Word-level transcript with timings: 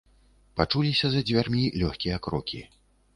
Пачуліся 0.61 1.11
за 1.15 1.21
дзвярмі 1.31 1.65
лёгкія 1.83 2.15
крокі. 2.29 2.63